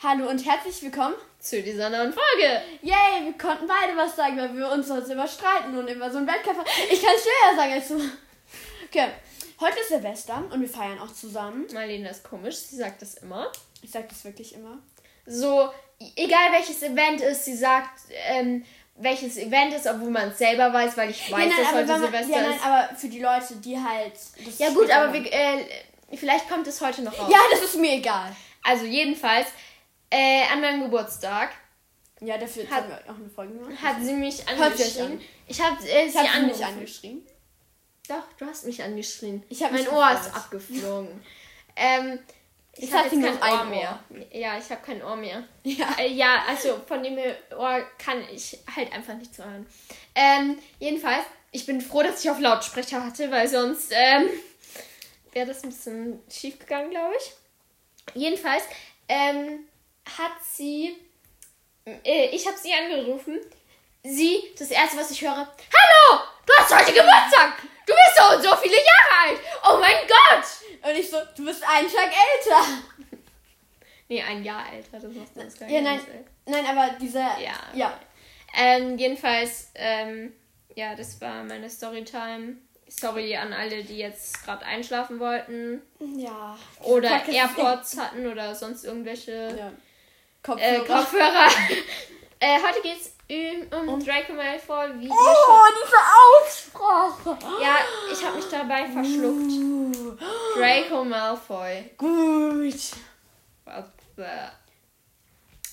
[0.00, 2.62] Hallo und herzlich willkommen zu dieser neuen Folge.
[2.82, 6.18] Yay, wir konnten beide was sagen, weil wir uns sonst immer streiten und immer so
[6.18, 6.60] ein Wettkampf.
[6.88, 7.94] Ich kann es schneller sagen als du.
[8.86, 9.08] Okay,
[9.58, 11.66] heute ist Silvester und wir feiern auch zusammen.
[11.74, 13.50] Marlene ist komisch, sie sagt das immer.
[13.82, 14.78] Ich sag das wirklich immer.
[15.26, 15.68] So,
[16.14, 20.96] egal welches Event ist, sie sagt, ähm, welches Event ist, obwohl man es selber weiß,
[20.96, 22.64] weil ich weiß, ja, nein, dass heute man, Silvester ja, nein, ist.
[22.64, 24.12] aber für die Leute, die halt.
[24.58, 25.64] ja, gut, aber wir, äh,
[26.14, 27.28] vielleicht kommt es heute noch raus.
[27.32, 28.30] Ja, das ist mir egal.
[28.62, 29.48] Also, jedenfalls,
[30.10, 31.50] äh, an meinem Geburtstag.
[32.20, 33.80] Ja, dafür hat, haben wir auch eine Folge gemacht.
[33.80, 35.20] Hat sie mich angeschrien.
[35.46, 37.26] Ich habe äh, sie hab an mich angeschrien.
[38.08, 39.44] Doch, du hast mich angeschrien.
[39.48, 41.20] Ich hab mein Ohr ist abgeflogen.
[41.76, 42.18] ähm,
[42.80, 43.98] ich habe jetzt kein Ohr mehr.
[44.32, 45.44] Ja, ich habe kein Ohr mehr.
[45.64, 45.94] Ja.
[45.98, 47.18] Äh, ja, also von dem
[47.56, 49.66] Ohr kann ich halt einfach nicht so hören.
[50.14, 54.28] Ähm, jedenfalls, ich bin froh, dass ich auf Lautsprecher hatte, weil sonst ähm,
[55.32, 57.32] wäre das ein bisschen schief gegangen, glaube ich.
[58.14, 58.62] Jedenfalls
[59.08, 59.67] ähm,
[60.16, 60.96] hat sie,
[61.84, 63.38] äh, ich habe sie angerufen.
[64.04, 67.62] Sie, das erste, was ich höre, Hallo, du hast heute Geburtstag.
[67.86, 69.40] Du bist so und so viele Jahre alt.
[69.64, 70.90] Oh mein Gott.
[70.90, 72.82] Und ich so, du bist einen Tag älter.
[74.08, 76.00] Nee, ein Jahr älter, das macht uns gar Ja, nein,
[76.46, 77.54] nein, aber dieser, ja.
[77.74, 78.00] ja.
[78.56, 80.32] Ähm, jedenfalls, ähm,
[80.74, 82.56] ja, das war meine Storytime.
[82.86, 85.82] Sorry an alle, die jetzt gerade einschlafen wollten.
[86.16, 86.56] Ja.
[86.84, 89.72] Oder AirPods hatten oder sonst irgendwelche ja.
[90.48, 90.82] Kopfhörer.
[90.82, 91.48] Äh, Kopfhörer.
[92.40, 94.88] äh, heute geht's um, um Draco Malfoy.
[94.98, 97.38] Wie oh, diese Aussprache.
[97.62, 97.76] Ja,
[98.10, 99.52] ich habe mich dabei verschluckt.
[99.52, 100.16] Uh.
[100.56, 101.90] Draco Malfoy.
[101.98, 102.80] Gut.
[103.66, 103.84] Was
[104.16, 104.22] the...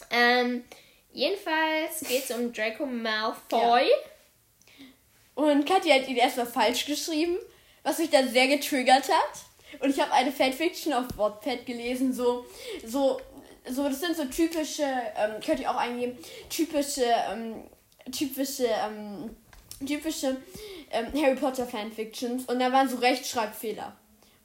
[0.09, 0.65] Ähm,
[1.13, 3.87] jedenfalls geht's um Draco Malfoy.
[3.87, 4.85] Ja.
[5.35, 7.37] Und Katja hat ihn erstmal falsch geschrieben,
[7.83, 9.79] was mich dann sehr getriggert hat.
[9.79, 12.45] Und ich habe eine Fanfiction auf Wattpad gelesen, so,
[12.85, 13.19] so,
[13.69, 16.17] so, das sind so typische, ähm, könnt ihr auch eingeben,
[16.49, 17.63] typische, ähm,
[18.11, 19.35] typische, ähm,
[19.85, 20.37] typische
[20.91, 22.45] ähm, Harry Potter Fanfictions.
[22.45, 23.95] Und da waren so Rechtschreibfehler.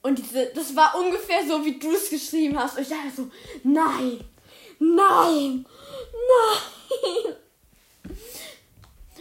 [0.03, 2.77] Und diese, das war ungefähr so, wie du es geschrieben hast.
[2.77, 3.31] Und ich dachte so,
[3.63, 4.21] nein,
[4.79, 7.37] nein, nein.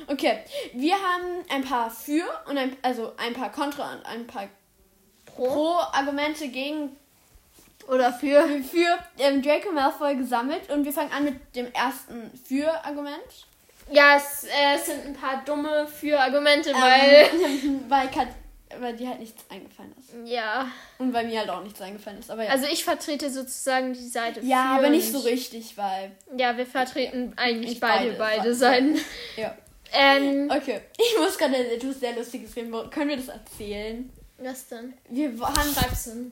[0.07, 0.39] Okay,
[0.73, 4.47] wir haben ein paar für und ein, also ein paar Kontra und ein paar
[5.25, 6.95] Pro-Argumente Pro gegen
[7.89, 13.47] oder für, für ähm, Draco Malfoy gesammelt und wir fangen an mit dem ersten Für-Argument.
[13.91, 17.27] Ja, es, äh, es, sind ein paar dumme Für-Argumente, weil.
[17.43, 18.27] Ähm, weil, Kat
[18.79, 20.29] weil dir halt nichts eingefallen ist.
[20.31, 20.71] Ja.
[20.99, 22.29] Und weil mir halt auch nichts eingefallen ist.
[22.29, 22.51] Aber ja.
[22.51, 24.41] Also ich vertrete sozusagen die Seite.
[24.41, 26.11] Ja, aber nicht so richtig, weil.
[26.37, 28.99] Ja, wir vertreten eigentlich beide, beide, beide Seiten.
[29.35, 29.57] Ja.
[29.91, 32.71] Ähm, okay, ich muss gerade etwas sehr Lustiges reden.
[32.91, 34.11] Können wir das erzählen?
[34.37, 34.93] Was denn?
[35.09, 35.73] Wir haben.
[35.73, 36.31] Schreib's dann.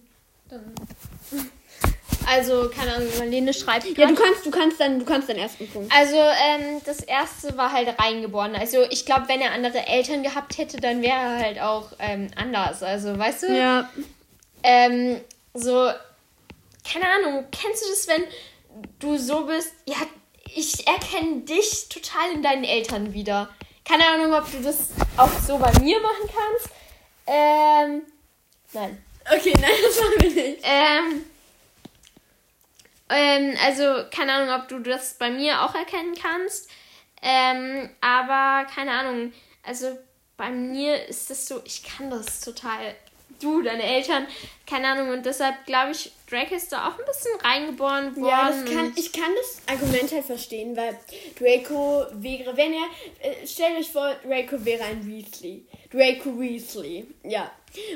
[0.49, 0.73] Dann.
[2.29, 3.85] Also, keine Ahnung, Marlene schreibt.
[3.97, 5.93] Ja, du kannst, du kannst dann, du kannst deinen ersten Punkt.
[5.95, 8.53] Also, ähm, das erste war halt reingeboren.
[8.53, 12.27] Also, ich glaube, wenn er andere Eltern gehabt hätte, dann wäre er halt auch ähm,
[12.35, 12.83] anders.
[12.83, 13.57] Also, weißt du?
[13.57, 13.89] Ja.
[14.61, 15.21] Ähm,
[15.53, 15.89] so,
[16.91, 18.23] keine Ahnung, kennst du das, wenn
[18.99, 19.71] du so bist?
[19.85, 19.95] Ja,
[20.53, 23.49] ich erkenne dich total in deinen Eltern wieder.
[23.85, 26.69] Keine Ahnung, ob du das auch so bei mir machen kannst.
[27.25, 28.01] Ähm,
[28.73, 29.03] nein.
[29.29, 30.59] Okay, nein, das machen wir nicht.
[30.63, 31.25] Ähm,
[33.09, 36.69] ähm, also, keine Ahnung, ob du das bei mir auch erkennen kannst.
[37.21, 39.33] Ähm, aber keine Ahnung.
[39.63, 39.97] Also,
[40.37, 42.95] bei mir ist das so, ich kann das total.
[43.39, 44.27] Du, deine Eltern,
[44.65, 45.09] keine Ahnung.
[45.09, 48.67] Und deshalb glaube ich, Drake ist da auch ein bisschen reingeboren worden.
[48.67, 50.97] Ja, kann, ich kann das Argument halt verstehen, weil
[51.39, 52.87] Draco wäre, wenn er,
[53.21, 55.65] äh, stellt euch vor, Draco wäre ein Weasley.
[55.91, 57.51] Draco Weasley, ja.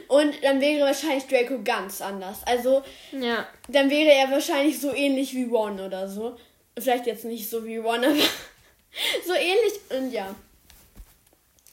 [0.07, 2.39] Und dann wäre wahrscheinlich Draco ganz anders.
[2.45, 3.47] Also, ja.
[3.67, 6.37] dann wäre er wahrscheinlich so ähnlich wie Ron oder so.
[6.77, 8.15] Vielleicht jetzt nicht so wie Ron, aber
[9.25, 10.35] so ähnlich und ja.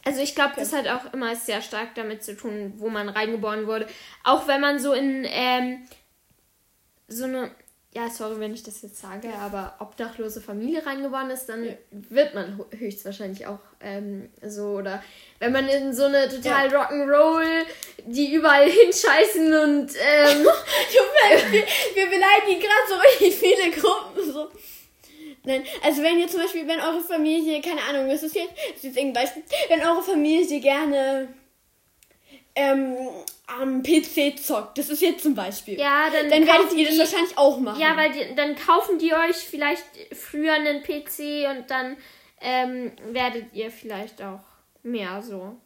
[0.09, 0.61] Also ich glaube, okay.
[0.61, 3.87] das hat auch immer sehr stark damit zu tun, wo man reingeboren wurde.
[4.25, 5.83] Auch wenn man so in ähm,
[7.09, 7.51] so eine,
[7.93, 11.73] ja, sorry, wenn ich das jetzt sage, aber obdachlose Familie reingeboren ist, dann ja.
[11.91, 14.79] wird man höchstwahrscheinlich auch ähm, so.
[14.79, 15.03] Oder
[15.41, 16.81] wenn man in so eine total ja.
[16.81, 17.65] Rock'n'Roll,
[18.07, 19.91] die überall hinscheißen und.
[19.95, 20.39] Ähm,
[21.51, 24.33] wir, wir beleidigen gerade so richtig viele Gruppen.
[24.33, 24.49] So.
[25.45, 28.77] Nein, also wenn ihr zum Beispiel, wenn eure Familie, keine Ahnung, was ist jetzt, das
[28.77, 31.29] ist jetzt irgendein Beispiel, wenn eure Familie gerne
[32.55, 32.97] ähm,
[33.47, 37.39] am PC zockt, das ist jetzt zum Beispiel, ja, dann, dann werdet ihr das wahrscheinlich
[37.39, 37.81] auch machen.
[37.81, 41.97] Ja, weil die, dann kaufen die euch vielleicht früher einen PC und dann
[42.41, 44.41] ähm, werdet ihr vielleicht auch
[44.83, 45.57] mehr so.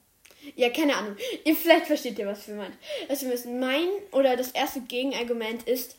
[0.57, 1.17] Ja, keine Ahnung.
[1.45, 2.77] Ihr, vielleicht versteht ihr, was wir meinen.
[3.09, 3.61] Was wir müssen.
[3.61, 5.97] Mein oder das erste Gegenargument ist,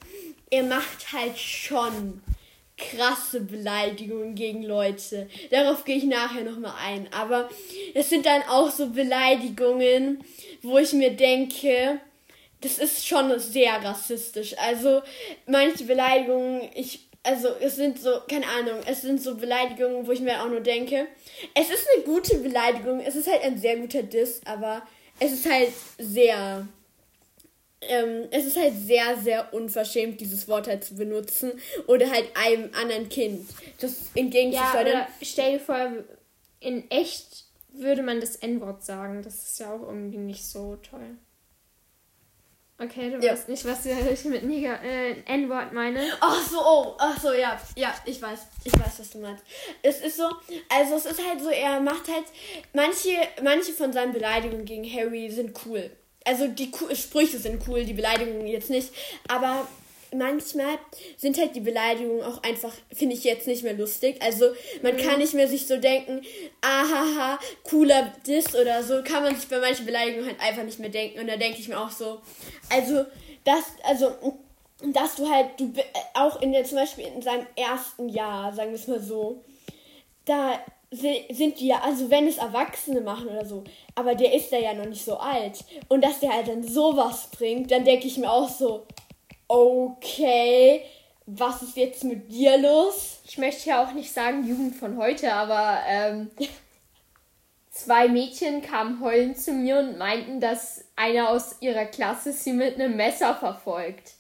[0.50, 2.22] er macht halt schon
[2.78, 5.30] krasse Beleidigungen gegen Leute.
[5.52, 7.08] Darauf gehe ich nachher nochmal ein.
[7.14, 7.50] Aber
[7.94, 10.24] es sind dann auch so Beleidigungen,
[10.62, 12.00] wo ich mir denke,
[12.62, 14.56] das ist schon sehr rassistisch.
[14.58, 15.02] Also
[15.46, 20.22] manche Beleidigungen, ich, also es sind so, keine Ahnung, es sind so Beleidigungen, wo ich
[20.22, 21.08] mir auch nur denke,
[21.54, 24.82] es ist eine gute Beleidigung, es ist halt ein sehr guter Diss, aber
[25.20, 26.68] es ist halt sehr
[27.90, 31.52] ähm, es ist halt sehr, sehr unverschämt, dieses Wort halt zu benutzen
[31.88, 33.48] oder halt einem anderen Kind
[33.80, 34.94] das entgegenzufördern.
[34.94, 35.92] Ja, stell dir vor,
[36.60, 39.22] in echt würde man das N-Wort sagen.
[39.24, 41.18] Das ist ja auch irgendwie nicht so toll.
[42.80, 43.32] Okay, du ja.
[43.32, 46.02] weißt nicht, was ich mit Niger, äh, N-Wort meine.
[46.20, 49.44] Ach so, oh, ach so, ja, ja, ich weiß, ich weiß, was du meinst.
[49.84, 50.30] Es ist so,
[50.70, 52.26] also es ist halt so, er macht halt,
[52.74, 55.92] manche, manche von seinen Beleidigungen gegen Harry sind cool
[56.26, 58.90] also die Sprüche sind cool, die Beleidigungen jetzt nicht,
[59.28, 59.68] aber
[60.14, 60.78] manchmal
[61.18, 64.22] sind halt die Beleidigungen auch einfach, finde ich jetzt nicht mehr lustig.
[64.22, 65.00] Also man mhm.
[65.00, 66.22] kann nicht mehr sich so denken,
[66.62, 70.90] ahaha, cooler Diss oder so, kann man sich bei manchen Beleidigungen halt einfach nicht mehr
[70.90, 71.20] denken.
[71.20, 72.22] Und da denke ich mir auch so,
[72.70, 73.06] also
[73.44, 74.40] das, also
[74.92, 75.74] dass du halt, du
[76.14, 79.44] auch in der, zum Beispiel in seinem ersten Jahr, sagen wir es mal so,
[80.26, 80.60] da
[80.94, 83.64] sind die ja, also wenn es Erwachsene machen oder so,
[83.96, 85.64] aber der ist da ja noch nicht so alt.
[85.90, 88.86] Und dass der halt dann sowas bringt, dann denke ich mir auch so,
[89.48, 90.82] okay,
[91.26, 93.22] was ist jetzt mit dir los?
[93.26, 96.32] Ich möchte ja auch nicht sagen Jugend von heute, aber ähm,
[97.72, 102.76] zwei Mädchen kamen heulend zu mir und meinten, dass einer aus ihrer Klasse sie mit
[102.76, 104.14] einem Messer verfolgt.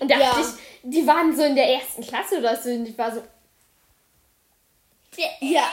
[0.00, 0.40] Und dachte ja.
[0.40, 3.20] ich, die waren so in der ersten Klasse oder so, und ich war so,
[5.40, 5.68] ja.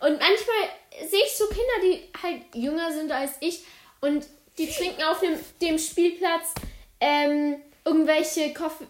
[0.00, 3.64] Und manchmal sehe ich so Kinder, die halt jünger sind als ich
[4.00, 4.24] und
[4.56, 6.54] die trinken auf dem, dem Spielplatz
[7.00, 8.86] ähm, irgendwelche Kaffee.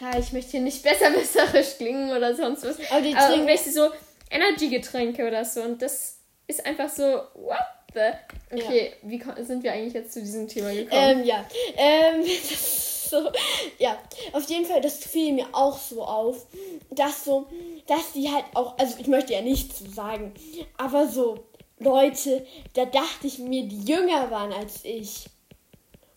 [0.00, 2.78] Ja, ich möchte hier nicht besser besserisch klingen oder sonst was.
[2.90, 3.90] Aber die trinken irgendwelche so
[4.30, 5.62] Energy-Getränke oder so.
[5.62, 7.04] Und das ist einfach so,
[7.34, 7.58] what
[7.94, 8.10] the?
[8.50, 9.08] Okay, ja.
[9.08, 11.20] wie sind wir eigentlich jetzt zu diesem Thema gekommen?
[11.20, 11.46] Ähm, ja.
[11.76, 12.24] Ähm,
[13.10, 13.30] so,
[13.78, 13.98] ja,
[14.32, 16.46] auf jeden Fall, das fiel mir auch so auf,
[16.90, 17.46] dass so,
[17.86, 20.34] dass die halt auch, also ich möchte ja nichts so sagen,
[20.76, 21.44] aber so
[21.78, 25.26] Leute, da dachte ich mir, die jünger waren als ich.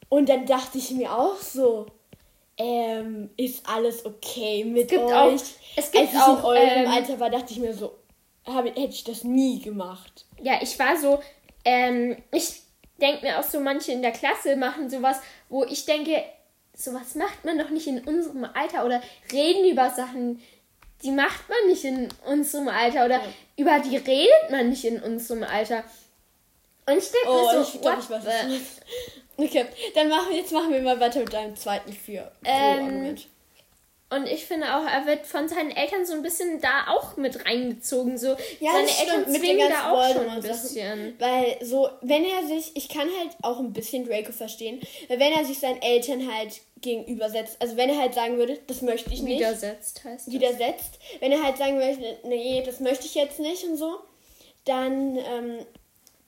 [0.10, 1.86] Und dann dachte ich mir auch so,
[2.58, 5.14] ähm, ist alles okay mit es gibt euch?
[5.14, 5.42] Auch,
[5.76, 7.94] es gibt Als ich auch, in eurem ähm, Alter war, dachte ich mir so,
[8.46, 10.26] hab, hätte ich das nie gemacht.
[10.42, 11.20] Ja, ich war so,
[11.64, 12.62] ähm, ich
[13.00, 16.24] denke mir auch so, manche in der Klasse machen sowas, wo ich denke,
[16.74, 19.02] sowas macht man doch nicht in unserem Alter oder
[19.32, 20.42] reden über Sachen,
[21.04, 23.34] die macht man nicht in unserem Alter oder ja.
[23.58, 25.84] über die redet man nicht in unserem Alter.
[26.86, 28.24] Und ich denke oh, mir so, ich, glaub, ich weiß
[29.38, 29.66] Okay,
[29.96, 33.16] dann machen, jetzt machen wir mal weiter mit deinem zweiten für ähm,
[34.12, 37.46] und ich finde auch, er wird von seinen Eltern so ein bisschen da auch mit
[37.46, 38.18] reingezogen.
[38.18, 41.16] So, ja, seine Eltern zwingen da auch schon ein bisschen.
[41.18, 45.32] Weil so, wenn er sich, ich kann halt auch ein bisschen Draco verstehen, weil wenn
[45.32, 49.22] er sich seinen Eltern halt gegenübersetzt, also wenn er halt sagen würde, das möchte ich
[49.22, 49.40] nicht.
[49.40, 50.34] Widersetzt heißt das.
[50.34, 51.00] Widersetzt.
[51.22, 53.98] Wenn er halt sagen würde, nee, das möchte ich jetzt nicht und so,
[54.66, 55.66] dann ähm,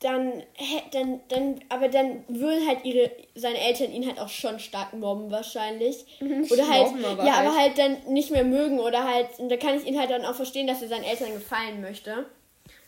[0.04, 0.44] dann,
[0.92, 5.32] dann, dann, aber dann würden halt ihre, seine Eltern ihn halt auch schon stark mobben
[5.32, 6.06] wahrscheinlich.
[6.20, 7.48] Mhm, oder halt, aber ja, halt.
[7.48, 10.26] aber halt dann nicht mehr mögen oder halt, und da kann ich ihn halt dann
[10.26, 12.26] auch verstehen, dass er seinen Eltern gefallen möchte.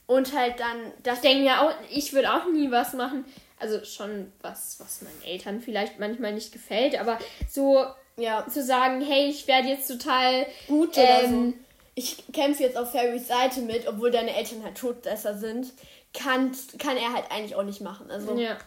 [0.07, 1.15] Und halt dann, das.
[1.15, 3.25] Ich denke mir auch, ich würde auch nie was machen,
[3.59, 7.17] also schon was, was meinen Eltern vielleicht manchmal nicht gefällt, aber
[7.49, 7.83] so,
[8.17, 8.45] ja.
[8.47, 11.53] zu sagen, hey, ich werde jetzt total gut ähm, oder so.
[11.95, 15.71] Ich kämpfe jetzt auf Harrys Seite mit, obwohl deine Eltern halt Todesser sind
[16.15, 18.09] kann, kann er halt eigentlich auch nicht machen.
[18.09, 18.57] Also, ja.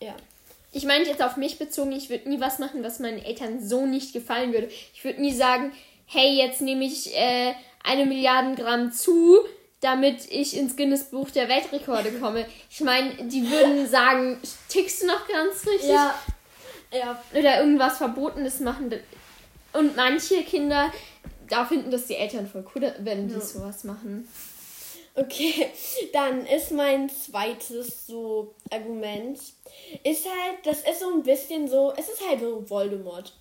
[0.00, 0.14] Ja.
[0.72, 3.86] Ich meine jetzt auf mich bezogen, ich würde nie was machen, was meinen Eltern so
[3.86, 4.68] nicht gefallen würde.
[4.92, 5.72] Ich würde nie sagen,
[6.06, 9.38] hey, jetzt nehme ich äh, eine Milliarde Gramm zu,
[9.80, 12.46] damit ich ins Guinness Buch der Weltrekorde komme.
[12.70, 15.90] Ich meine, die würden sagen, tickst du noch ganz richtig?
[15.90, 16.14] Ja.
[16.92, 17.22] ja.
[17.32, 18.92] Oder irgendwas Verbotenes machen.
[19.72, 20.92] Und manche Kinder,
[21.48, 23.40] da finden das die Eltern voll cool, wenn die ja.
[23.40, 24.28] sowas machen.
[25.18, 25.66] Okay,
[26.12, 29.38] dann ist mein zweites so Argument,
[30.04, 33.32] ist halt, das ist so ein bisschen so, es ist halt so Voldemort.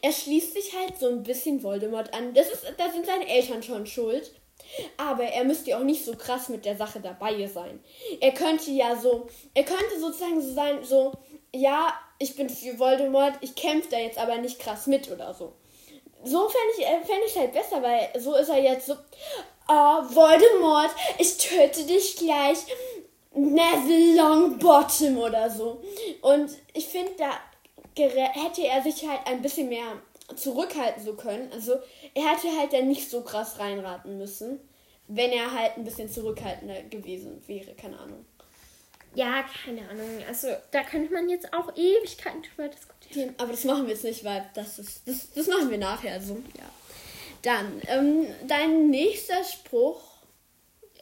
[0.00, 2.32] Er schließt sich halt so ein bisschen Voldemort an.
[2.32, 4.32] Das ist, da sind seine Eltern schon schuld.
[4.96, 7.82] Aber er müsste ja auch nicht so krass mit der Sache dabei sein.
[8.20, 11.12] Er könnte ja so, er könnte sozusagen so sein, so,
[11.54, 15.52] ja, ich bin für Voldemort, ich kämpfe da jetzt aber nicht krass mit oder so.
[16.24, 18.94] So fände ich, äh, fänd ich halt besser, weil so ist er jetzt so,
[19.68, 22.58] Oh, Voldemort, ich töte dich gleich.
[23.34, 25.82] Neville Longbottom oder so.
[26.22, 27.30] Und ich finde, da
[27.96, 30.00] hätte er sich halt ein bisschen mehr
[30.34, 31.50] zurückhalten zu können.
[31.52, 31.76] Also
[32.14, 34.60] er hätte halt dann nicht so krass reinraten müssen,
[35.06, 38.24] wenn er halt ein bisschen zurückhaltender gewesen wäre, keine Ahnung.
[39.14, 40.22] Ja, keine Ahnung.
[40.28, 43.34] Also da könnte man jetzt auch Ewigkeiten drüber diskutieren.
[43.38, 45.06] Aber das machen wir jetzt nicht, weil das ist.
[45.06, 46.12] Das, das machen wir nachher.
[46.12, 46.64] Also, ja.
[47.42, 50.00] Dann, ähm, dein nächster Spruch.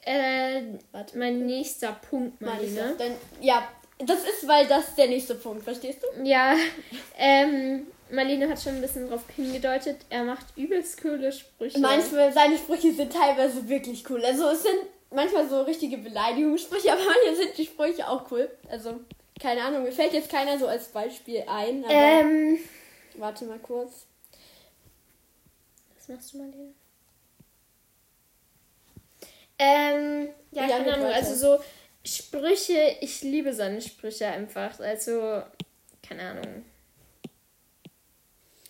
[0.03, 0.63] Äh,
[0.93, 1.19] Warte.
[1.19, 2.95] mein nächster Punkt, Marlene.
[2.97, 6.23] Dein, ja, das ist, weil das der nächste Punkt, verstehst du?
[6.23, 6.55] Ja,
[7.19, 11.79] ähm, Marlene hat schon ein bisschen darauf hingedeutet, er macht übelst coole Sprüche.
[11.79, 14.25] Manchmal, seine Sprüche sind teilweise wirklich cool.
[14.25, 14.79] Also es sind
[15.11, 18.49] manchmal so richtige Beleidigungssprüche, aber manchmal sind die Sprüche auch cool.
[18.71, 19.01] Also,
[19.41, 21.85] keine Ahnung, mir fällt jetzt keiner so als Beispiel ein.
[21.89, 22.59] ähm.
[23.17, 24.07] Warte mal kurz.
[26.07, 26.75] Was machst du, Marlene?
[29.59, 31.65] Ähm, ja, ja keine Ahnung, also so
[32.05, 34.79] Sprüche, ich liebe seine Sprüche einfach.
[34.79, 35.43] Also,
[36.07, 36.65] keine Ahnung.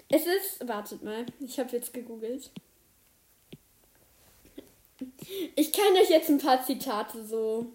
[0.09, 2.50] Es ist, wartet mal, ich habe jetzt gegoogelt.
[5.57, 7.66] Ich kann euch jetzt ein paar Zitate so.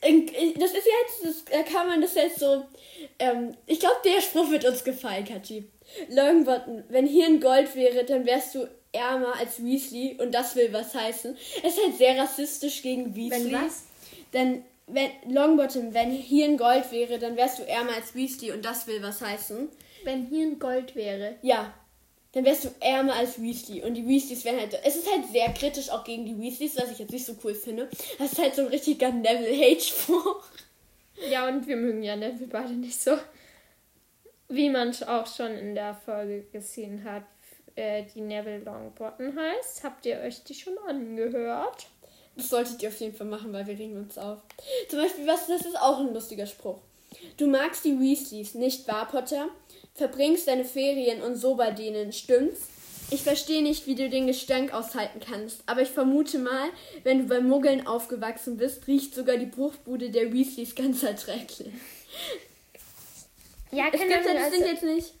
[0.00, 2.64] Das ist jetzt, das kann man das jetzt so.
[3.18, 5.68] Ähm, ich glaube, der Spruch wird uns gefallen, Kachi.
[6.08, 10.72] Longbottom, wenn hier ein Gold wäre, dann wärst du ärmer als Weasley und das will
[10.72, 11.36] was heißen.
[11.62, 13.52] Es ist halt sehr rassistisch gegen Weasley.
[13.52, 13.84] Wenn was?
[14.32, 18.64] Denn wenn Longbottom, wenn hier ein Gold wäre, dann wärst du ärmer als Weasley und
[18.64, 19.68] das will was heißen.
[20.04, 21.36] Wenn hier ein Gold wäre.
[21.42, 21.74] Ja.
[22.32, 23.82] Dann wärst du ärmer als Weasley.
[23.82, 24.78] Und die Weasleys wären halt.
[24.84, 27.54] Es ist halt sehr kritisch auch gegen die Weasleys, was ich jetzt nicht so cool
[27.54, 27.88] finde.
[28.18, 30.44] Das ist halt so ein richtiger Neville-Hate-Spruch.
[31.30, 33.12] Ja, und wir mögen ja Neville beide nicht so.
[34.48, 37.24] Wie man auch schon in der Folge gesehen hat,
[37.74, 39.84] äh, die Neville Longbottom heißt.
[39.84, 41.86] Habt ihr euch die schon angehört?
[42.36, 44.38] Das solltet ihr auf jeden Fall machen, weil wir regen uns auf.
[44.88, 46.78] Zum Beispiel, was, das ist auch ein lustiger Spruch.
[47.38, 49.48] Du magst die Weasleys, nicht wahr, Potter?
[49.94, 52.68] Verbringst deine Ferien und so bei denen, stimmt's?
[53.10, 56.68] Ich verstehe nicht, wie du den Gestank aushalten kannst, aber ich vermute mal,
[57.04, 61.72] wenn du bei Muggeln aufgewachsen bist, riecht sogar die Bruchbude der Weasleys ganz erträglich.
[63.70, 65.14] Ja, es gibt ja, das sind jetzt nicht.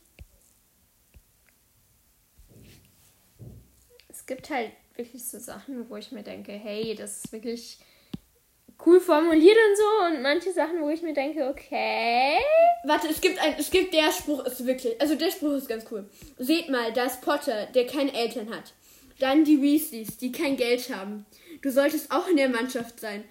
[4.08, 7.78] Es gibt halt wirklich so Sachen, wo ich mir denke, hey, das ist wirklich
[8.84, 12.38] cool formuliert und so und manche Sachen, wo ich mir denke, okay.
[12.84, 15.84] Warte, es gibt ein, es gibt der Spruch ist wirklich, also der Spruch ist ganz
[15.90, 16.08] cool.
[16.38, 18.74] Seht mal, da ist Potter, der keine Eltern hat.
[19.18, 21.24] Dann die Weasleys, die kein Geld haben.
[21.62, 23.24] Du solltest auch in der Mannschaft sein.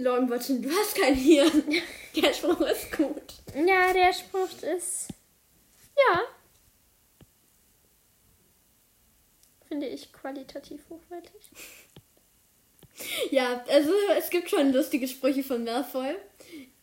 [0.00, 1.64] Longbottom, du hast kein Hirn.
[2.16, 3.22] Der Spruch ist gut.
[3.54, 5.08] Ja, der Spruch ist.
[5.96, 6.22] Ja.
[9.68, 11.50] Finde ich qualitativ hochwertig.
[13.30, 16.16] Ja, also es gibt schon lustige Sprüche von Malfoy.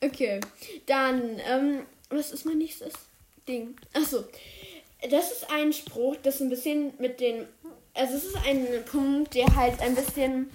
[0.01, 0.39] Okay,
[0.86, 2.93] dann, ähm, was ist mein nächstes
[3.47, 3.75] Ding?
[3.93, 4.24] Achso,
[5.09, 7.45] das ist ein Spruch, das ein bisschen mit den,
[7.93, 10.50] also es ist ein Punkt, der halt ein bisschen,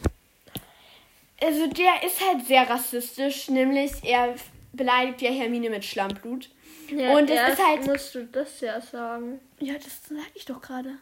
[1.43, 4.35] also der ist halt sehr rassistisch, nämlich er
[4.73, 6.51] beleidigt ja Hermine mit Schlammblut.
[6.89, 7.87] Ja, und es ist halt.
[7.87, 9.41] musst du das ja sagen.
[9.59, 10.99] Ja, das sag ich doch gerade.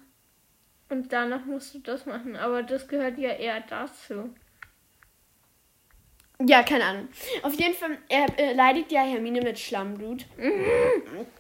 [0.89, 4.35] Und danach musst du das machen, aber das gehört ja eher dazu.
[6.41, 7.09] Ja, keine Ahnung.
[7.43, 10.27] Auf jeden Fall, er beleidigt ja Hermine mit Schlammblut.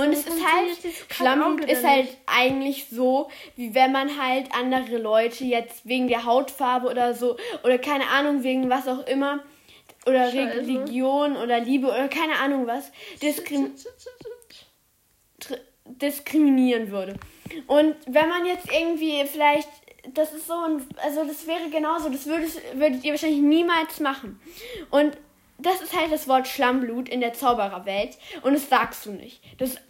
[0.00, 5.44] Und es ist halt, Schlammblut ist halt eigentlich so, wie wenn man halt andere Leute
[5.44, 9.42] jetzt wegen der Hautfarbe oder so, oder keine Ahnung, wegen was auch immer,
[10.06, 10.58] oder Scheiße.
[10.58, 12.90] Religion oder Liebe oder keine Ahnung was,
[13.22, 13.74] diskrim
[15.84, 17.14] diskriminieren würde.
[17.66, 19.68] Und wenn man jetzt irgendwie vielleicht
[20.14, 24.40] das ist so ein, also das wäre genauso, das würdet, würdet ihr wahrscheinlich niemals machen.
[24.90, 25.16] Und
[25.66, 29.40] das ist halt das Wort Schlammblut in der Zaubererwelt und das sagst du nicht.
[29.58, 29.82] Das ist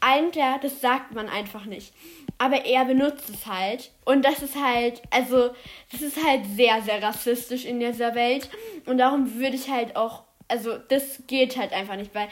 [0.63, 1.93] das sagt man einfach nicht.
[2.39, 5.51] Aber er benutzt es halt und das ist halt, also
[5.93, 8.49] das ist halt sehr, sehr rassistisch in dieser Welt
[8.87, 12.29] und darum würde ich halt auch, also das geht halt einfach nicht, weil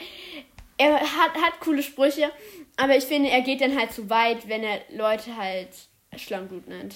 [0.77, 2.31] er hat, hat coole Sprüche,
[2.77, 5.69] aber ich finde, er geht dann halt zu weit, wenn er Leute halt
[6.15, 6.95] Schlammblut nennt.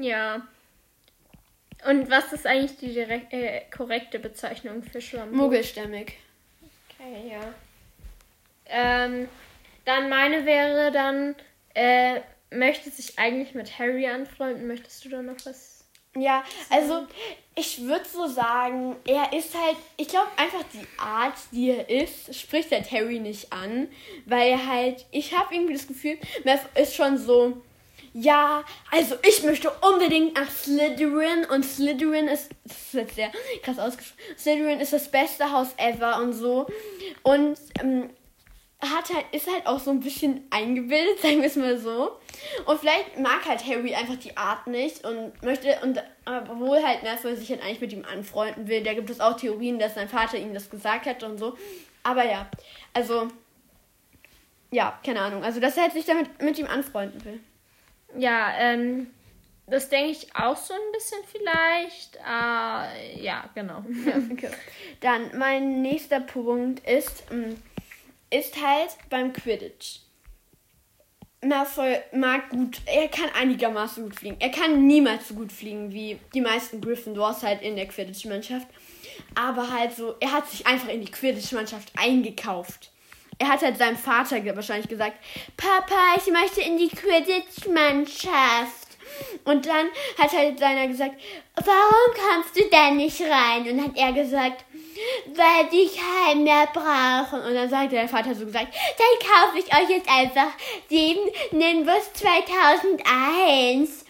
[0.00, 0.46] Ja.
[1.84, 5.40] Und was ist eigentlich die direkt, äh, korrekte Bezeichnung für Schlammblut?
[5.40, 6.14] Muggelstämmig.
[6.90, 7.54] Okay, ja.
[8.66, 9.28] Ähm,
[9.84, 11.36] dann meine wäre dann,
[11.74, 14.66] äh, möchte sich eigentlich mit Harry anfreunden.
[14.66, 15.84] Möchtest du da noch was?
[16.16, 17.06] Ja, also
[17.54, 22.34] ich würde so sagen, er ist halt, ich glaube einfach die Art, die er ist,
[22.34, 23.88] spricht halt Harry nicht an,
[24.24, 27.62] weil er halt, ich habe irgendwie das Gefühl, Mev ist schon so,
[28.18, 33.30] ja, also ich möchte unbedingt nach Slytherin und Slytherin ist, das jetzt sehr
[33.62, 36.66] krass ausgesprochen, Slytherin ist das beste Haus ever und so.
[37.22, 38.08] Und ähm,
[38.80, 42.12] hat halt, ist halt auch so ein bisschen eingebildet, sagen wir es mal so.
[42.64, 47.36] Und vielleicht mag halt Harry einfach die Art nicht und möchte, und obwohl halt Malfoy
[47.36, 50.38] sich halt eigentlich mit ihm anfreunden will, da gibt es auch Theorien, dass sein Vater
[50.38, 51.54] ihm das gesagt hat und so.
[52.02, 52.48] Aber ja,
[52.94, 53.28] also,
[54.70, 55.44] ja, keine Ahnung.
[55.44, 57.40] Also, dass er halt sich damit mit ihm anfreunden will.
[58.18, 59.08] Ja, ähm,
[59.66, 62.16] das denke ich auch so ein bisschen vielleicht.
[62.16, 63.84] Äh, ja, genau.
[64.06, 64.50] Ja, okay.
[65.00, 67.56] Dann mein nächster Punkt ist, ähm,
[68.30, 70.00] ist halt beim Quidditch.
[71.44, 74.36] Malfoy mag gut, er kann einigermaßen gut fliegen.
[74.40, 78.66] Er kann niemals so gut fliegen wie die meisten Gryffindors halt in der Quidditch-Mannschaft.
[79.34, 82.90] Aber halt so, er hat sich einfach in die Quidditch-Mannschaft eingekauft.
[83.38, 85.16] Er hat halt seinem Vater wahrscheinlich gesagt,
[85.56, 88.86] Papa, ich möchte in die Quidditch-Mannschaft.
[89.44, 89.88] Und dann
[90.18, 91.14] hat halt seiner gesagt,
[91.54, 93.68] warum kommst du denn nicht rein?
[93.68, 94.64] Und hat er gesagt,
[95.34, 97.40] weil die keinen mehr brauchen.
[97.42, 100.50] Und dann sagte der Vater so gesagt, dann kaufe ich euch jetzt einfach
[100.90, 101.18] den
[101.52, 104.04] Nimbus 2001.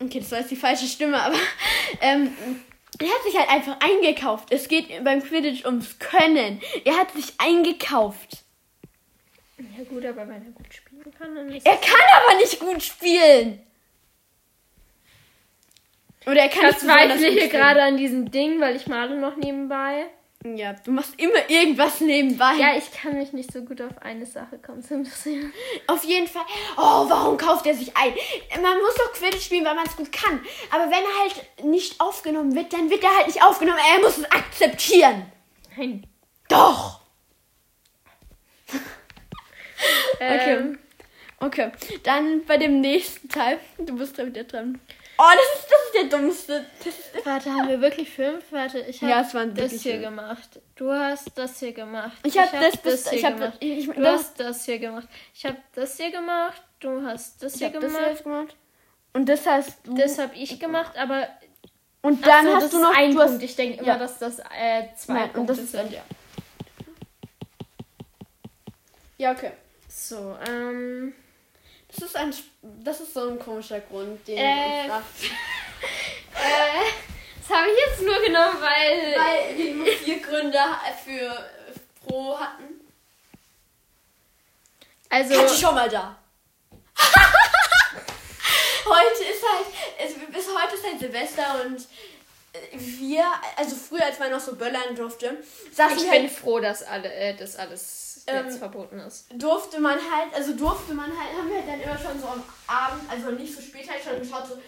[0.00, 1.36] Okay, das war jetzt die falsche Stimme, aber
[2.00, 2.32] ähm,
[3.02, 4.52] er hat sich halt einfach eingekauft.
[4.52, 6.60] Es geht beim Quidditch ums Können.
[6.84, 8.44] Er hat sich eingekauft.
[9.76, 12.82] Ja gut, aber wenn er gut spielen kann, dann ist Er kann aber nicht gut
[12.82, 13.60] spielen.
[16.26, 19.36] Oder er kann Ich nicht gut hier gerade an diesem Ding, weil ich male noch
[19.36, 20.06] nebenbei.
[20.44, 22.54] Ja, du machst immer irgendwas nebenbei.
[22.54, 25.52] Ja, ich kann mich nicht so gut auf eine Sache konzentrieren.
[25.88, 26.44] Auf jeden Fall.
[26.76, 28.14] Oh, warum kauft er sich ein?
[28.62, 30.40] Man muss doch Quidditch spielen, weil man es gut kann.
[30.70, 33.80] Aber wenn er halt nicht aufgenommen wird, dann wird er halt nicht aufgenommen.
[33.94, 35.26] Er muss es akzeptieren.
[35.76, 36.06] Nein.
[36.48, 37.00] Doch.
[40.20, 40.76] Ähm,
[41.40, 41.70] Okay.
[42.02, 43.60] Dann bei dem nächsten Teil.
[43.78, 44.80] Du bist da wieder dran.
[45.20, 46.64] Oh, das ist, das ist der dummste.
[46.84, 48.44] Das ist, Warte, haben wir wirklich fünf?
[48.52, 50.04] Warte, ich habe Ja, das hier fünf.
[50.04, 50.60] gemacht.
[50.76, 52.16] Du hast das hier gemacht.
[52.22, 53.56] Ich hab das bis- ich hab- gemacht.
[53.58, 55.08] ich- du das- hast das hier gemacht.
[55.34, 56.62] Ich habe das hier gemacht.
[56.78, 58.22] Du hast das ich hier hab das gemacht.
[58.24, 58.56] gemacht.
[59.12, 59.94] Und das hast du.
[59.96, 61.26] Das habe ich gemacht, aber
[62.02, 62.90] und dann so, hast das du noch.
[62.92, 63.42] ist ein du hast, Punkt.
[63.42, 63.98] Ich denke immer, ja.
[63.98, 65.90] dass das äh, zwei Nein, und Punkte das ist sind.
[65.92, 66.02] ja.
[69.16, 69.50] Ja, okay.
[69.88, 71.12] So, ähm.
[71.98, 72.34] Das ist ein.
[72.62, 74.92] Das ist so ein komischer Grund, den Äh, ich.
[76.40, 76.84] Äh,
[77.40, 79.16] das habe ich jetzt nur genommen, weil.
[79.16, 80.58] Weil wir nur vier Gründe
[81.04, 81.50] für
[82.06, 82.80] Pro hatten.
[85.08, 85.34] also.
[85.34, 86.16] Katja schon mal da.
[88.84, 89.66] heute ist halt,
[89.98, 91.80] es, bis heute ist halt Silvester und
[92.52, 93.24] äh, wir,
[93.56, 96.82] also früher, als man noch so böllern durfte, saßen Ich wir bin halt, froh, dass
[96.82, 99.26] alle, äh, das alles Ähm, jetzt verboten ist.
[99.34, 102.42] durfte man halt, also durfte man halt, haben wir halt dann immer schon so am
[102.66, 104.58] Abend, also nicht so spät halt schon geschaut, so,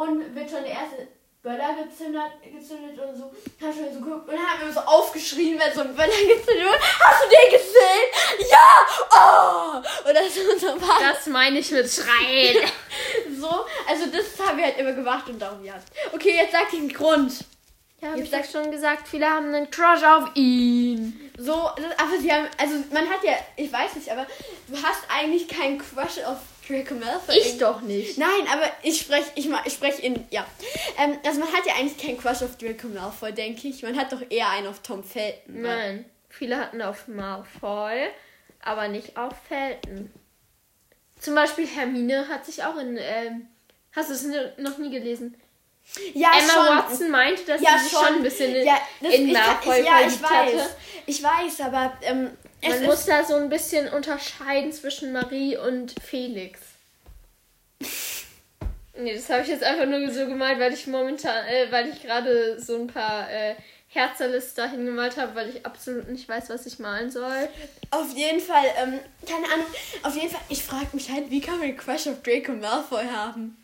[0.00, 1.08] und wird schon der erste
[1.42, 3.24] Böller gezündet, gezündet und so,
[3.64, 6.66] haben schon so geguckt und dann haben wir so aufgeschrien, wenn so ein Böller gezündet
[6.66, 6.80] wurde.
[6.80, 8.50] Hast du den gesehen?
[8.50, 8.86] Ja!
[9.12, 10.08] Oh!
[10.10, 12.68] Oder so, so war Das meine ich mit Schreien.
[13.40, 13.48] So,
[13.88, 15.74] also das haben wir halt immer gemacht und darum ja.
[16.12, 17.32] Okay, jetzt sag den Grund.
[18.00, 21.18] Ja, habe ich doch schon gesagt, viele haben einen Crush auf ihn.
[21.36, 24.24] So, aber sie haben, also man hat ja, ich weiß nicht, aber
[24.68, 27.36] du hast eigentlich keinen Crush auf Draco Malfoy.
[27.36, 28.16] Ich doch nicht.
[28.18, 30.46] Nein, aber ich spreche, ich, ich spreche in, ja.
[30.96, 33.82] Ähm, also man hat ja eigentlich keinen Crush auf Draco Malfoy, denke ich.
[33.82, 35.62] Man hat doch eher einen auf Tom Felton.
[35.62, 38.08] Nein, viele hatten auf Malfoy,
[38.62, 40.12] aber nicht auf Felton.
[41.18, 43.48] Zum Beispiel Hermine hat sich auch in, ähm,
[43.92, 45.34] hast du es noch nie gelesen?
[46.14, 46.76] Ja, Emma schon.
[46.78, 50.00] Watson meinte, dass Ja, sie sich schon ein bisschen in, ja, das, in Malfoy ja,
[50.06, 50.30] ich weiß.
[50.30, 50.70] hatte.
[51.06, 55.94] Ich weiß, aber ähm, es Man muss da so ein bisschen unterscheiden zwischen Marie und
[56.02, 56.60] Felix.
[59.00, 62.02] Nee, das habe ich jetzt einfach nur so gemeint, weil ich momentan, äh, weil ich
[62.02, 63.54] gerade so ein paar äh,
[63.86, 67.48] Herzerlis dahin gemalt habe, weil ich absolut nicht weiß, was ich malen soll.
[67.92, 69.66] Auf jeden Fall, ähm, keine Ahnung,
[70.02, 73.56] auf jeden Fall, ich frage mich halt, wie kann man Crush auf Draco Malfoy haben?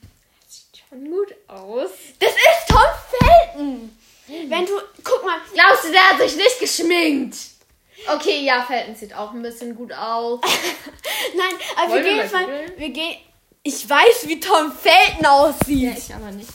[0.95, 1.91] Schon gut aus.
[2.21, 2.79] Das ist Tom
[3.11, 3.99] Felton!
[4.29, 7.37] Wenn du, guck mal, Glaubst du, der hat sich nicht geschminkt?
[8.15, 10.41] Okay, ja, Felton sieht auch ein bisschen gut aus.
[11.37, 13.17] nein, aber Wollen wir gehen jetzt mal wir gehen,
[13.65, 15.99] ich weiß, wie Tom Felton aussieht.
[15.99, 16.51] ich aber nicht.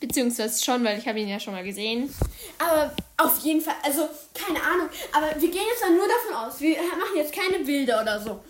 [0.00, 2.12] Beziehungsweise schon, weil ich habe ihn ja schon mal gesehen.
[2.58, 6.60] Aber auf jeden Fall, also, keine Ahnung, aber wir gehen jetzt mal nur davon aus,
[6.60, 8.42] wir machen jetzt keine Bilder oder so.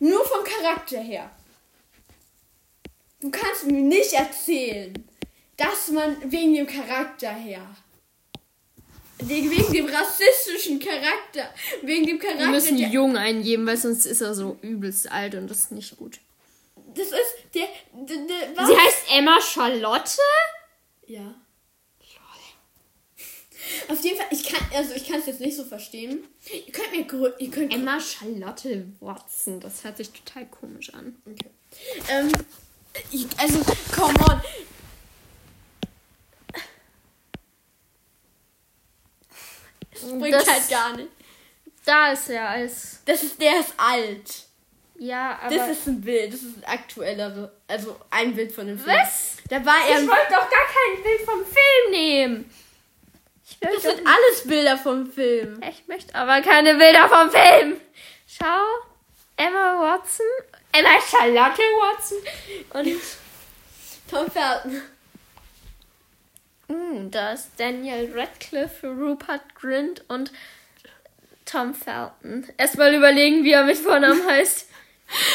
[0.00, 1.30] Nur vom Charakter her.
[3.20, 4.92] Du kannst mir nicht erzählen,
[5.56, 7.66] dass man wegen dem Charakter her,
[9.20, 11.48] wegen dem rassistischen Charakter,
[11.82, 15.48] wegen dem Charakter, Wir müssen jung eingeben, weil sonst ist er so übelst alt und
[15.50, 16.18] das ist nicht gut.
[16.94, 18.68] das ist der, der, der was?
[18.68, 20.18] Sie heißt Emma Charlotte?
[21.06, 21.34] Ja.
[23.88, 26.24] Auf jeden Fall, ich kann, also ich kann es jetzt nicht so verstehen.
[26.52, 29.58] Ihr könnt mir, ihr könnt Emma Charlotte Watson.
[29.58, 31.16] Das hört sich total komisch an.
[31.26, 31.50] Okay.
[32.08, 32.30] Ähm,
[33.38, 33.58] also,
[33.94, 34.40] come on.
[39.92, 41.08] Das bringt Das- halt gar nicht.
[41.84, 43.02] Da ist er als.
[43.04, 44.44] Das ist, der ist alt.
[44.98, 45.54] Ja, aber.
[45.56, 48.96] Das ist ein Bild, das ist ein aktueller, also ein Bild von dem Film.
[48.96, 49.36] was?
[49.48, 50.00] Da war er.
[50.02, 52.50] Ich wollte doch gar kein Bild vom Film nehmen.
[53.48, 55.60] Ich Das sind alles Bilder vom Film.
[55.62, 57.80] ich möchte aber keine Bilder vom Film.
[58.26, 58.64] Schau.
[59.36, 60.26] Emma Watson.
[60.78, 62.18] Emma Charlotte Watson.
[62.72, 63.00] Und.
[64.10, 64.82] Tom Felton.
[66.68, 70.32] Uh, da ist Daniel Radcliffe, Rupert Grint und
[71.44, 72.46] Tom Felton.
[72.56, 74.68] Erstmal überlegen, wie er mit Vornamen heißt.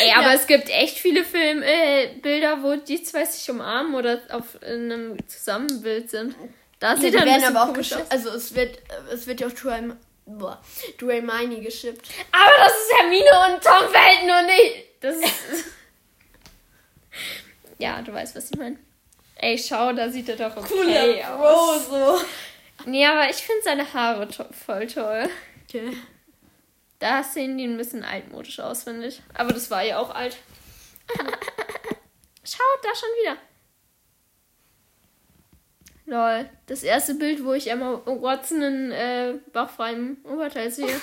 [0.01, 0.34] Ey, aber Ja.
[0.34, 5.17] es gibt echt viele Film, äh, Bilder, wo die zwei sich umarmen oder auf einem
[5.30, 6.36] Zusammenbild sind.
[6.82, 8.12] Da Ja, sieht die er ein werden aber auch geschippt.
[8.12, 8.80] Also es wird,
[9.13, 9.56] es wird ja auch
[11.21, 12.06] Miney geschippt.
[12.34, 14.90] Aber das ist Hermine und Tom Felton und nicht.
[15.01, 15.25] Das ist.
[17.79, 18.77] ja, du weißt, was ich meine.
[19.35, 21.37] Ey, schau, da sieht er doch okay aus.
[21.37, 22.21] Bro, so.
[22.85, 25.29] Nee, aber ich finde seine Haare to voll toll.
[25.67, 25.97] Okay.
[26.99, 29.21] Da sehen die ein bisschen altmodisch aus, finde ich.
[29.33, 30.37] Aber das war ja auch alt.
[32.43, 33.37] Schau, da schon wieder.
[36.05, 36.49] Lol.
[36.67, 40.85] Das erste Bild, wo ich Emma Watson in äh, bauchfreiem Oberteil sehe.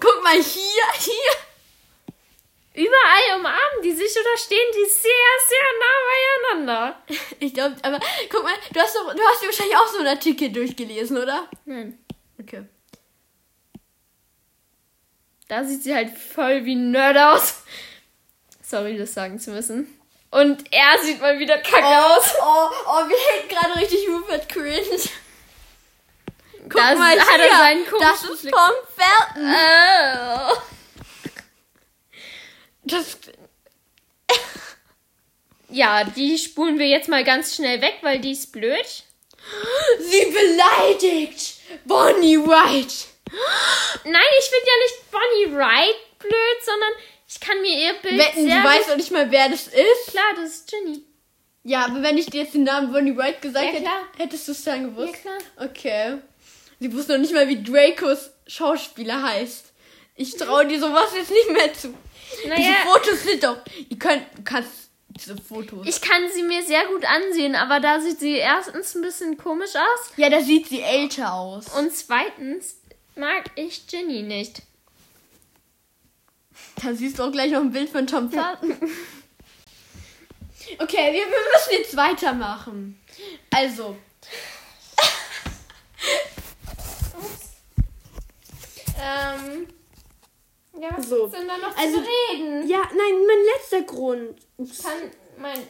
[0.00, 1.49] Guck mal hier, hier.
[2.72, 5.12] Überall umarmen die sich oder stehen die sehr,
[5.48, 7.02] sehr nah beieinander.
[7.40, 7.98] Ich glaube, aber
[8.30, 11.48] guck mal, du hast doch, du hast dir wahrscheinlich auch so einen Artikel durchgelesen, oder?
[11.64, 11.98] Nein.
[12.38, 12.64] Okay.
[15.48, 17.64] Da sieht sie halt voll wie ein Nerd aus.
[18.62, 20.00] Sorry, das sagen zu müssen.
[20.30, 22.34] Und er sieht mal wieder kacke aus.
[22.40, 25.10] oh, oh, wir hätten gerade richtig Rupert Grint.
[26.68, 28.48] Guck Da mal hat hier, er seinen das ist.
[28.48, 29.54] Tom Felton.
[29.56, 30.56] Oh.
[32.90, 33.18] Das,
[35.72, 39.04] Ja, die spulen wir jetzt mal ganz schnell weg, weil die ist blöd.
[40.00, 42.94] sie beleidigt Bonnie White.
[44.04, 46.90] Nein, ich finde ja nicht Bonnie Wright blöd, sondern
[47.28, 50.08] ich kann mir ihr Bild Wetten, sehr du weißt doch nicht mal, wer das ist.
[50.08, 51.04] Klar, das ist Ginny.
[51.62, 54.02] Ja, aber wenn ich dir jetzt den Namen Bonnie White gesagt Ja, hätte, klar.
[54.16, 55.14] hättest du es dann gewusst.
[55.14, 55.68] Ja, klar.
[55.70, 56.16] Okay.
[56.80, 59.66] Sie wusste noch nicht mal, wie Dracos Schauspieler heißt.
[60.16, 61.94] Ich traue dir sowas jetzt nicht mehr zu.
[62.38, 63.58] Diese Naja, Fotos sind doch.
[63.88, 64.70] Ihr könnt, du kannst
[65.08, 65.86] diese Fotos.
[65.86, 69.74] ich kann sie mir sehr gut ansehen, aber da sieht sie erstens ein bisschen komisch
[69.74, 71.68] aus ja, da sieht sie älter aus.
[71.76, 72.76] und zweitens
[73.16, 74.62] mag ich Ginny nicht.
[76.82, 78.76] Da siehst du auch gleich noch ein Bild von Tom Felton.
[80.78, 83.00] Okay, wir, wir müssen jetzt weitermachen.
[83.50, 83.96] Also.
[89.02, 89.66] Ähm.
[90.80, 91.26] Ja, was So.
[91.26, 92.66] denn da noch Also- zu reden?
[92.68, 94.38] Ja, nein, mein letzter Grund.
[94.58, 95.66] Ich kann mein,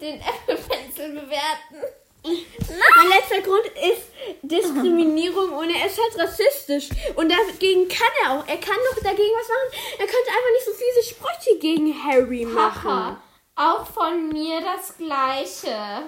[0.00, 1.82] den Apple Pencil bewerten.
[2.26, 4.08] Mein letzter Grund ist
[4.40, 6.88] Diskriminierung und er ist halt rassistisch.
[7.16, 8.48] Und dagegen kann er auch.
[8.48, 9.82] Er kann doch dagegen was machen.
[9.98, 12.82] Er könnte einfach nicht so fiese Sprüche gegen Harry machen.
[12.82, 13.22] Papa,
[13.56, 16.04] auch von mir das Gleiche.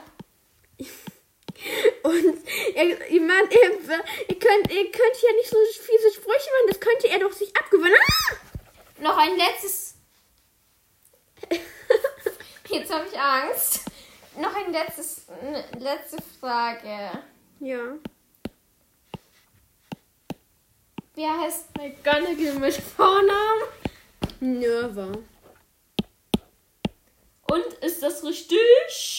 [2.03, 3.71] Und er, ich mein, er,
[4.29, 6.69] ihr, könnt, ihr könnt ja nicht so fiese Sprüche machen.
[6.69, 7.95] Das könnte er doch sich abgewöhnen.
[7.95, 8.37] Ah!
[8.99, 9.95] Noch ein letztes.
[12.69, 13.81] Jetzt habe ich Angst.
[14.37, 17.23] Noch ein letztes, ne, letzte Frage.
[17.61, 17.97] Ja.
[21.15, 23.63] Wie heißt McGonagall mit Vornamen?
[24.41, 25.13] Nerva.
[27.51, 29.16] Und ist das richtig?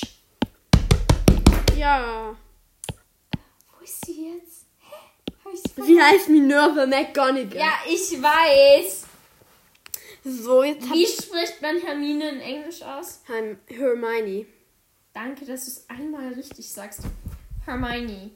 [1.77, 2.35] Ja.
[3.77, 4.65] Wo ist sie jetzt?
[4.79, 5.81] Hä?
[5.83, 7.55] Sie heißt Minerva McGonagall.
[7.55, 9.05] Ja, ich weiß.
[10.23, 13.21] So, jetzt Wie ich spricht man Hermine in Englisch aus?
[13.27, 14.45] Herm- Hermione.
[15.13, 17.01] Danke, dass du es einmal richtig sagst.
[17.65, 18.31] Hermione.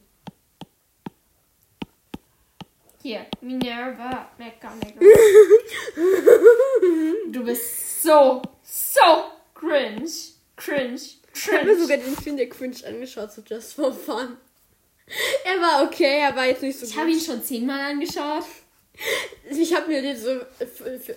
[3.01, 4.99] Hier, Minerva McGonagall.
[7.31, 9.01] du bist so, so
[9.55, 10.07] cringe.
[10.55, 10.99] Cringe.
[11.33, 14.37] Ich habe mir sogar den Film der Cringe angeschaut, so just for fun.
[15.45, 17.01] Er war okay, er war jetzt nicht so Ich gut.
[17.01, 18.45] habe ihn schon zehnmal angeschaut.
[19.49, 20.41] Ich habe mir den so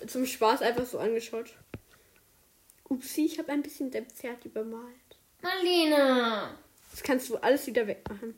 [0.07, 1.53] zum Spaß einfach so angeschaut.
[2.89, 4.83] Upsi, ich habe ein bisschen dein Pferd übermalt.
[5.41, 6.49] Marlene.
[6.91, 8.35] Das kannst du alles wieder wegmachen.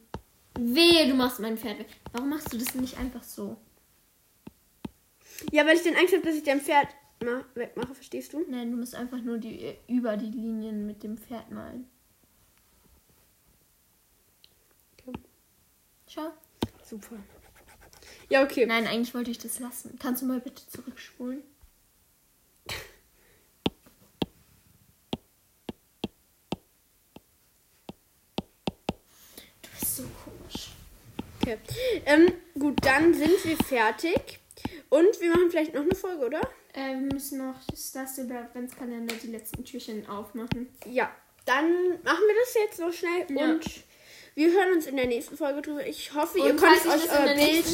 [0.60, 1.88] Wehe, du machst mein Pferd weg.
[2.12, 3.58] Warum machst du das nicht einfach so?
[5.52, 6.88] Ja, weil ich den Angst habe, dass ich dein Pferd
[7.20, 8.46] wegmache, verstehst du?
[8.50, 11.90] Nein, du musst einfach nur die über die Linien mit dem Pferd malen.
[14.94, 15.18] Okay.
[16.08, 16.32] Schau.
[16.84, 17.18] Super.
[18.30, 18.66] Ja, okay.
[18.66, 19.98] Nein, eigentlich wollte ich das lassen.
[20.00, 21.42] Kannst du mal bitte zurückspulen?
[29.62, 30.72] Du bist so komisch.
[31.42, 31.58] Okay.
[32.06, 34.40] Ähm, gut, dann sind wir fertig.
[34.90, 36.42] Und wir machen vielleicht noch eine Folge, oder?
[36.78, 40.68] Äh, wir müssen noch das Last über Adventskalender die letzten Türchen aufmachen.
[40.86, 41.10] Ja.
[41.46, 41.72] Dann
[42.04, 43.46] machen wir das jetzt noch schnell Ja.
[43.46, 43.66] und
[44.36, 45.86] wir hören uns in der nächsten Folge drüber.
[45.88, 47.66] Ich hoffe, ihr könnt euch euer Bild.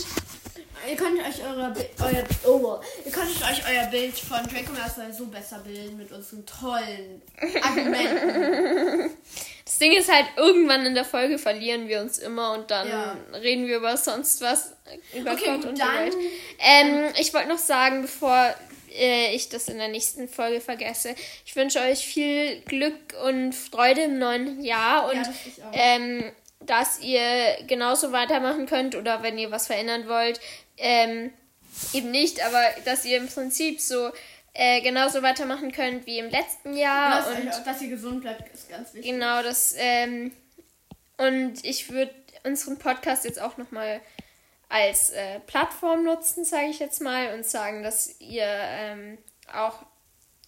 [0.90, 5.26] Ihr könnt euch eure, euer, oh, ihr könntet euch euer Bild von Draco Master so
[5.28, 7.22] besser bilden mit unseren tollen
[7.62, 9.10] Argumenten.
[9.66, 13.18] Das Ding ist halt, irgendwann in der Folge verlieren wir uns immer und dann Ja.
[13.34, 14.74] reden wir über sonst was.
[15.18, 16.16] Über Okay, Gott und die dann- Welt.
[16.60, 18.54] Ähm, ich wollte noch sagen, bevor
[18.94, 24.02] äh, ich das in der nächsten Folge vergesse, ich wünsche euch viel Glück und Freude
[24.04, 25.36] im neuen Jahr und Ja, das
[25.74, 26.32] ähm,
[26.66, 30.40] dass ihr genauso weitermachen könnt oder wenn ihr was verändern wollt,
[30.78, 31.32] ähm,
[31.94, 34.12] eben nicht, aber dass ihr im Prinzip so
[34.54, 37.22] äh, genauso weitermachen könnt wie im letzten Jahr.
[37.22, 39.12] dass, und dass ihr gesund bleibt, ist ganz wichtig.
[39.12, 40.32] Genau, das, ähm,
[41.18, 44.02] und ich würde unseren Podcast jetzt auch nochmal
[44.74, 49.20] als äh, Plattform nutzen, sage ich jetzt mal, und sagen, dass ihr ähm,
[49.54, 49.76] auch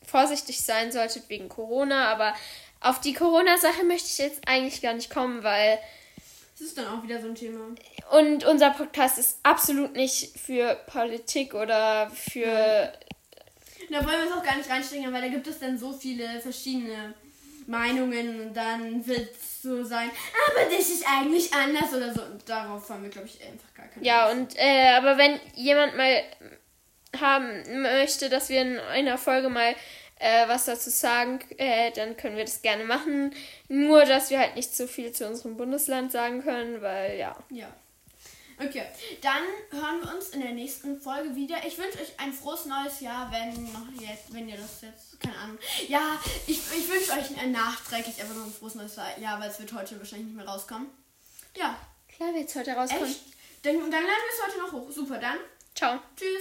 [0.03, 2.33] vorsichtig sein solltet wegen Corona, aber
[2.81, 5.77] auf die Corona-Sache möchte ich jetzt eigentlich gar nicht kommen, weil
[6.57, 7.67] Das ist dann auch wieder so ein Thema.
[8.11, 12.93] und unser Podcast ist absolut nicht für Politik oder für
[13.91, 16.39] Da wollen wir es auch gar nicht reinstecken, weil da gibt es dann so viele
[16.41, 17.13] verschiedene
[17.67, 20.09] Meinungen und dann wird es so sein,
[20.51, 22.21] aber das ist eigentlich anders oder so.
[22.21, 24.37] Und darauf haben wir, glaube ich, einfach gar keine Ja, Lust.
[24.37, 26.23] und äh, aber wenn jemand mal
[27.19, 29.73] haben möchte, dass wir in einer Folge mal
[30.19, 33.33] äh, was dazu sagen, äh, dann können wir das gerne machen.
[33.67, 37.35] Nur, dass wir halt nicht so viel zu unserem Bundesland sagen können, weil ja.
[37.49, 37.67] Ja.
[38.57, 38.85] Okay,
[39.21, 41.57] dann hören wir uns in der nächsten Folge wieder.
[41.65, 45.37] Ich wünsche euch ein frohes neues Jahr, wenn noch jetzt, wenn ihr das jetzt, keine
[45.37, 45.57] Ahnung.
[45.87, 49.59] Ja, ich, ich wünsche euch ein nachträglich einfach noch ein frohes neues Jahr, weil es
[49.59, 50.87] wird heute wahrscheinlich nicht mehr rauskommen.
[51.57, 51.75] Ja,
[52.15, 53.05] Klar, wird es heute rauskommen.
[53.05, 53.21] echt.
[53.63, 54.89] Dann, dann laden wir es heute noch hoch.
[54.91, 55.37] Super, dann.
[55.73, 55.99] Ciao.
[56.15, 56.29] Tschüss.